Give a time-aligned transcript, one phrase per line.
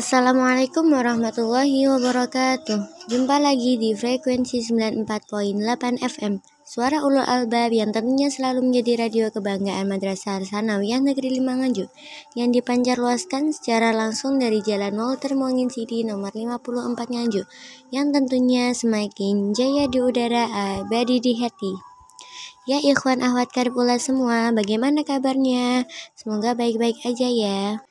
[0.00, 5.60] Assalamualaikum warahmatullahi wabarakatuh Jumpa lagi di frekuensi 94.8
[6.00, 11.92] FM Suara Ulul Albab yang tentunya selalu menjadi radio kebanggaan Madrasah Sanawiyah Negeri Lima Nganjuk
[12.32, 17.44] Yang dipancar luaskan secara langsung dari Jalan Walter Mongin City nomor 54 Nganjuk
[17.92, 20.48] Yang tentunya semakin jaya di udara
[20.80, 21.90] abadi di hati
[22.68, 25.88] Ya ikhwan ahwat karibullah semua, bagaimana kabarnya?
[26.12, 27.82] Semoga baik-baik aja ya.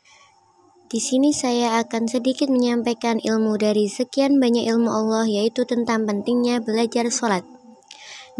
[0.89, 6.65] Di sini saya akan sedikit menyampaikan ilmu dari sekian banyak ilmu Allah yaitu tentang pentingnya
[6.65, 7.45] belajar sholat.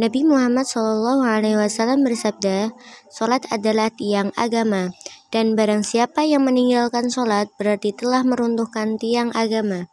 [0.01, 1.21] Nabi Muhammad SAW
[2.01, 2.73] bersabda,
[3.13, 4.89] sholat adalah tiang agama,
[5.29, 9.85] dan barang siapa yang meninggalkan sholat berarti telah meruntuhkan tiang agama.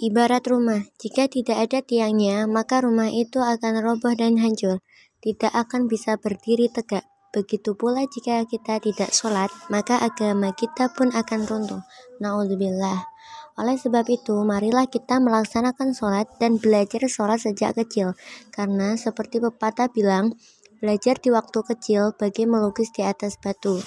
[0.00, 4.80] Ibarat rumah, jika tidak ada tiangnya, maka rumah itu akan roboh dan hancur,
[5.20, 7.04] tidak akan bisa berdiri tegak.
[7.30, 11.82] Begitu pula jika kita tidak sholat, maka agama kita pun akan runtuh.
[12.18, 13.06] Na'udzubillah.
[13.54, 18.18] Oleh sebab itu, marilah kita melaksanakan sholat dan belajar sholat sejak kecil.
[18.50, 20.34] Karena seperti pepatah bilang,
[20.82, 23.78] belajar di waktu kecil bagi melukis di atas batu.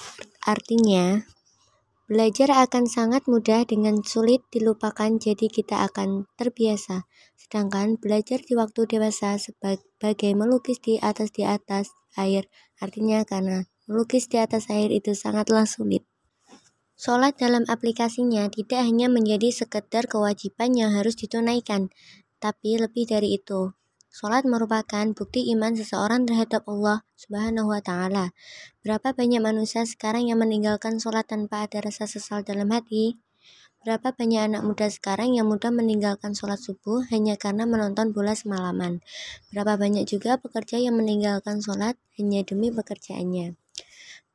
[0.46, 1.20] Artinya,
[2.04, 7.08] Belajar akan sangat mudah dengan sulit dilupakan jadi kita akan terbiasa.
[7.32, 12.44] Sedangkan belajar di waktu dewasa sebagai melukis di atas di atas air
[12.76, 16.04] artinya karena melukis di atas air itu sangatlah sulit.
[16.92, 21.88] Sholat dalam aplikasinya tidak hanya menjadi sekedar kewajiban yang harus ditunaikan,
[22.36, 23.72] tapi lebih dari itu.
[24.14, 28.30] Sholat merupakan bukti iman seseorang terhadap Allah Subhanahu wa Ta'ala.
[28.86, 33.18] Berapa banyak manusia sekarang yang meninggalkan sholat tanpa ada rasa sesal dalam hati?
[33.82, 39.02] Berapa banyak anak muda sekarang yang mudah meninggalkan sholat subuh hanya karena menonton bola semalaman?
[39.50, 43.58] Berapa banyak juga pekerja yang meninggalkan sholat hanya demi pekerjaannya?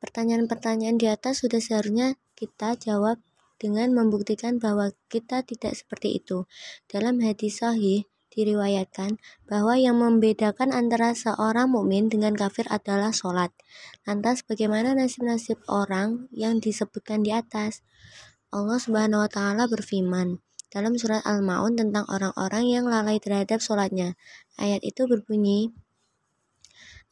[0.03, 3.23] Pertanyaan-pertanyaan di atas sudah seharusnya kita jawab
[3.55, 6.43] dengan membuktikan bahwa kita tidak seperti itu.
[6.91, 8.03] Dalam hadis sahih,
[8.39, 9.19] diriwayatkan
[9.51, 13.51] bahwa yang membedakan antara seorang mukmin dengan kafir adalah sholat.
[14.07, 17.83] Lantas bagaimana nasib-nasib orang yang disebutkan di atas?
[18.55, 20.39] Allah Subhanahu wa taala berfirman
[20.71, 24.15] dalam surat Al-Maun tentang orang-orang yang lalai terhadap sholatnya.
[24.55, 25.73] Ayat itu berbunyi,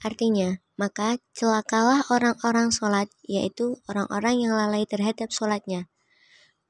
[0.06, 5.90] artinya, maka celakalah orang-orang sholat, yaitu orang-orang yang lalai terhadap sholatnya.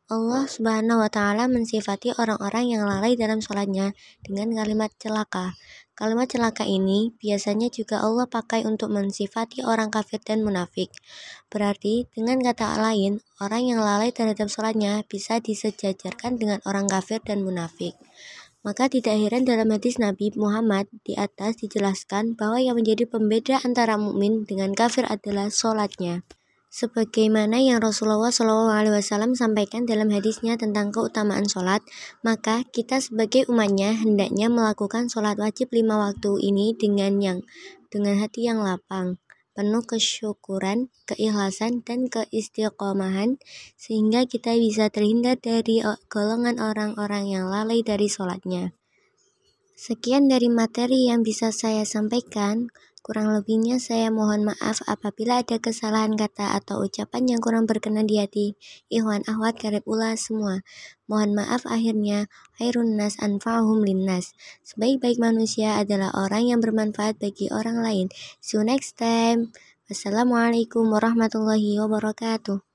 [0.07, 3.91] Allah Subhanahu wa taala mensifati orang-orang yang lalai dalam sholatnya
[4.23, 5.59] dengan kalimat celaka.
[5.99, 10.95] Kalimat celaka ini biasanya juga Allah pakai untuk mensifati orang kafir dan munafik.
[11.51, 17.43] Berarti dengan kata lain, orang yang lalai terhadap sholatnya bisa disejajarkan dengan orang kafir dan
[17.43, 17.99] munafik.
[18.63, 23.99] Maka tidak heran dalam hadis Nabi Muhammad di atas dijelaskan bahwa yang menjadi pembeda antara
[23.99, 26.23] mukmin dengan kafir adalah sholatnya.
[26.77, 31.81] Sebagaimana yang Rasulullah SAW sampaikan dalam hadisnya tentang keutamaan sholat,
[32.21, 37.39] maka kita sebagai umatnya hendaknya melakukan sholat wajib lima waktu ini dengan yang
[37.89, 39.17] dengan hati yang lapang,
[39.57, 43.41] penuh kesyukuran, keikhlasan, dan keistiqomahan,
[43.73, 45.81] sehingga kita bisa terhindar dari
[46.13, 48.76] golongan orang-orang yang lalai dari sholatnya.
[49.77, 52.73] Sekian dari materi yang bisa saya sampaikan.
[53.05, 58.17] Kurang lebihnya saya mohon maaf apabila ada kesalahan kata atau ucapan yang kurang berkenan di
[58.17, 58.57] hati.
[58.89, 60.65] Ikhwan ahwat karib ulah semua.
[61.05, 62.25] Mohon maaf akhirnya.
[62.57, 64.33] Khairun nas anfa'hum linnas.
[64.65, 68.09] Sebaik-baik manusia adalah orang yang bermanfaat bagi orang lain.
[68.41, 69.53] See you next time.
[69.93, 72.66] Wassalamualaikum warahmatullahi wabarakatuh.